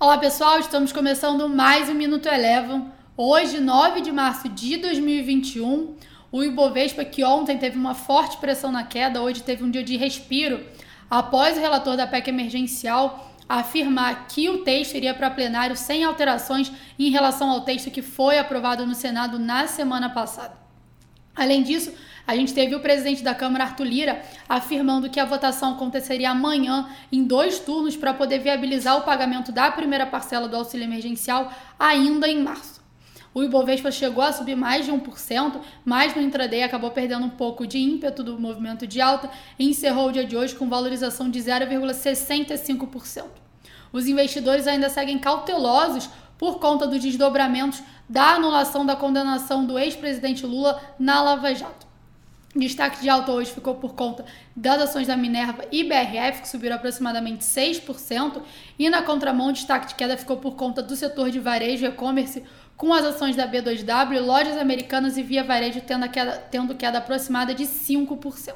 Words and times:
Olá 0.00 0.16
pessoal, 0.16 0.60
estamos 0.60 0.92
começando 0.92 1.48
mais 1.48 1.88
um 1.88 1.94
Minuto 1.94 2.28
Elevam. 2.28 2.92
Hoje, 3.16 3.58
9 3.58 4.00
de 4.00 4.12
março 4.12 4.48
de 4.48 4.76
2021, 4.76 5.96
o 6.30 6.44
Ibovespa, 6.44 7.04
que 7.04 7.24
ontem 7.24 7.58
teve 7.58 7.76
uma 7.76 7.96
forte 7.96 8.36
pressão 8.36 8.70
na 8.70 8.84
queda, 8.84 9.20
hoje 9.20 9.42
teve 9.42 9.64
um 9.64 9.70
dia 9.72 9.82
de 9.82 9.96
respiro, 9.96 10.64
após 11.10 11.56
o 11.56 11.60
relator 11.60 11.96
da 11.96 12.06
PEC 12.06 12.28
emergencial 12.28 13.34
afirmar 13.48 14.28
que 14.28 14.48
o 14.48 14.58
texto 14.58 14.94
iria 14.94 15.12
para 15.14 15.32
plenário 15.32 15.76
sem 15.76 16.04
alterações 16.04 16.70
em 16.96 17.10
relação 17.10 17.50
ao 17.50 17.62
texto 17.62 17.90
que 17.90 18.00
foi 18.00 18.38
aprovado 18.38 18.86
no 18.86 18.94
Senado 18.94 19.36
na 19.36 19.66
semana 19.66 20.08
passada. 20.08 20.56
Além 21.34 21.64
disso, 21.64 21.92
a 22.28 22.36
gente 22.36 22.52
teve 22.52 22.74
o 22.74 22.80
presidente 22.80 23.22
da 23.22 23.34
Câmara, 23.34 23.64
Arthur 23.64 23.86
Lira, 23.86 24.22
afirmando 24.46 25.08
que 25.08 25.18
a 25.18 25.24
votação 25.24 25.72
aconteceria 25.72 26.28
amanhã 26.28 26.86
em 27.10 27.24
dois 27.24 27.58
turnos 27.58 27.96
para 27.96 28.12
poder 28.12 28.40
viabilizar 28.40 28.98
o 28.98 29.00
pagamento 29.00 29.50
da 29.50 29.70
primeira 29.70 30.04
parcela 30.04 30.46
do 30.46 30.54
auxílio 30.54 30.84
emergencial 30.84 31.50
ainda 31.78 32.28
em 32.28 32.42
março. 32.42 32.82
O 33.32 33.42
Ibovespa 33.42 33.90
chegou 33.90 34.22
a 34.22 34.30
subir 34.30 34.56
mais 34.56 34.84
de 34.84 34.92
1%, 34.92 35.58
mas 35.86 36.14
no 36.14 36.20
intraday 36.20 36.62
acabou 36.62 36.90
perdendo 36.90 37.24
um 37.24 37.30
pouco 37.30 37.66
de 37.66 37.78
ímpeto 37.78 38.22
do 38.22 38.38
movimento 38.38 38.86
de 38.86 39.00
alta 39.00 39.30
e 39.58 39.66
encerrou 39.66 40.08
o 40.08 40.12
dia 40.12 40.26
de 40.26 40.36
hoje 40.36 40.54
com 40.54 40.68
valorização 40.68 41.30
de 41.30 41.38
0,65%. 41.38 43.24
Os 43.90 44.06
investidores 44.06 44.66
ainda 44.66 44.90
seguem 44.90 45.18
cautelosos 45.18 46.10
por 46.36 46.58
conta 46.58 46.86
dos 46.86 47.00
desdobramentos 47.00 47.82
da 48.06 48.34
anulação 48.34 48.84
da 48.84 48.94
condenação 48.94 49.64
do 49.64 49.78
ex-presidente 49.78 50.44
Lula 50.44 50.78
na 50.98 51.22
Lava 51.22 51.54
Jato. 51.54 51.87
Destaque 52.56 53.02
de 53.02 53.10
alta 53.10 53.30
hoje 53.30 53.52
ficou 53.52 53.74
por 53.74 53.94
conta 53.94 54.24
das 54.56 54.80
ações 54.80 55.06
da 55.06 55.16
Minerva 55.16 55.64
e 55.70 55.84
BRF, 55.84 56.42
que 56.42 56.48
subiram 56.48 56.76
aproximadamente 56.76 57.44
6%, 57.44 58.40
e 58.78 58.88
na 58.88 59.02
contramão, 59.02 59.52
destaque 59.52 59.88
de 59.88 59.94
queda 59.94 60.16
ficou 60.16 60.38
por 60.38 60.56
conta 60.56 60.82
do 60.82 60.96
setor 60.96 61.30
de 61.30 61.38
varejo 61.38 61.84
e 61.84 61.88
e-commerce, 61.88 62.42
com 62.74 62.94
as 62.94 63.04
ações 63.04 63.36
da 63.36 63.46
B2W, 63.46 64.20
lojas 64.24 64.56
americanas 64.56 65.18
e 65.18 65.22
Via 65.22 65.44
Varejo 65.44 65.82
tendo 65.82 66.08
queda, 66.08 66.38
tendo 66.50 66.74
queda 66.74 66.98
aproximada 66.98 67.52
de 67.52 67.64
5%. 67.64 68.54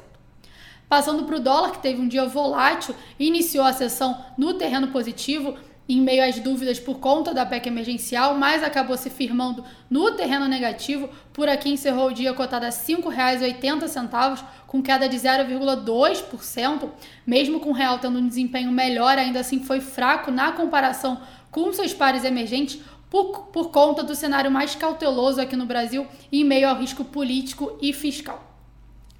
Passando 0.89 1.25
para 1.25 1.35
o 1.35 1.39
dólar, 1.39 1.71
que 1.71 1.81
teve 1.81 2.01
um 2.01 2.07
dia 2.07 2.25
volátil, 2.25 2.95
iniciou 3.19 3.65
a 3.65 3.73
sessão 3.73 4.25
no 4.37 4.55
terreno 4.55 4.87
positivo, 4.87 5.55
em 5.87 6.01
meio 6.01 6.23
às 6.23 6.39
dúvidas 6.39 6.79
por 6.79 6.99
conta 6.99 7.33
da 7.33 7.45
PEC 7.45 7.67
emergencial, 7.67 8.35
mas 8.35 8.63
acabou 8.63 8.95
se 8.95 9.09
firmando 9.09 9.63
no 9.89 10.11
terreno 10.11 10.47
negativo. 10.47 11.09
Por 11.33 11.49
aqui 11.49 11.69
encerrou 11.69 12.07
o 12.07 12.13
dia 12.13 12.33
cotado 12.33 12.65
a 12.65 12.69
R$ 12.69 12.75
5,80, 12.75 14.43
com 14.65 14.81
queda 14.81 15.09
de 15.09 15.17
0,2%. 15.17 16.89
Mesmo 17.25 17.59
com 17.59 17.69
o 17.69 17.73
real 17.73 17.99
tendo 17.99 18.19
um 18.19 18.27
desempenho 18.27 18.71
melhor, 18.71 19.17
ainda 19.17 19.41
assim 19.41 19.63
foi 19.63 19.81
fraco 19.81 20.31
na 20.31 20.51
comparação 20.51 21.21
com 21.51 21.71
seus 21.73 21.93
pares 21.93 22.23
emergentes. 22.23 22.79
Por, 23.09 23.47
por 23.51 23.69
conta 23.69 24.01
do 24.01 24.15
cenário 24.15 24.49
mais 24.49 24.73
cauteloso 24.73 25.39
aqui 25.39 25.55
no 25.55 25.67
Brasil, 25.67 26.07
em 26.31 26.43
meio 26.43 26.67
ao 26.67 26.75
risco 26.75 27.05
político 27.05 27.77
e 27.79 27.93
fiscal. 27.93 28.52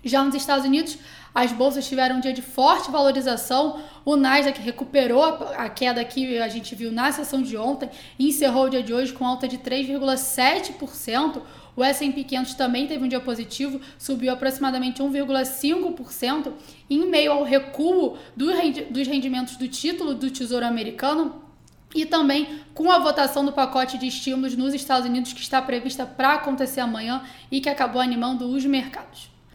Já 0.03 0.23
nos 0.23 0.35
Estados 0.35 0.65
Unidos, 0.65 0.97
as 1.33 1.53
bolsas 1.53 1.87
tiveram 1.87 2.17
um 2.17 2.19
dia 2.19 2.33
de 2.33 2.41
forte 2.41 2.91
valorização. 2.91 3.81
O 4.03 4.17
Nasdaq 4.17 4.59
recuperou 4.61 5.23
a 5.23 5.69
queda 5.69 6.03
que 6.03 6.37
a 6.37 6.49
gente 6.49 6.75
viu 6.75 6.91
na 6.91 7.11
sessão 7.11 7.41
de 7.41 7.55
ontem 7.55 7.89
e 8.19 8.27
encerrou 8.27 8.65
o 8.65 8.69
dia 8.69 8.83
de 8.83 8.93
hoje 8.93 9.13
com 9.13 9.25
alta 9.25 9.47
de 9.47 9.57
3,7%. 9.57 11.41
O 11.75 11.83
S&P 11.83 12.23
500 12.23 12.53
também 12.53 12.85
teve 12.85 13.03
um 13.03 13.07
dia 13.07 13.19
positivo, 13.19 13.81
subiu 13.97 14.31
aproximadamente 14.31 15.01
1,5% 15.01 16.51
em 16.89 17.09
meio 17.09 17.31
ao 17.31 17.43
recuo 17.43 18.17
dos 18.35 19.07
rendimentos 19.07 19.55
do 19.55 19.67
título 19.67 20.13
do 20.13 20.29
Tesouro 20.29 20.65
Americano 20.65 21.41
e 21.95 22.05
também 22.05 22.59
com 22.75 22.91
a 22.91 22.99
votação 22.99 23.43
do 23.43 23.51
pacote 23.53 23.97
de 23.97 24.05
estímulos 24.05 24.55
nos 24.55 24.73
Estados 24.73 25.07
Unidos 25.07 25.33
que 25.33 25.41
está 25.41 25.61
prevista 25.61 26.05
para 26.05 26.33
acontecer 26.33 26.81
amanhã 26.81 27.23
e 27.49 27.59
que 27.59 27.69
acabou 27.69 28.01
animando 28.01 28.47
os 28.47 28.65
mercados. 28.65 29.32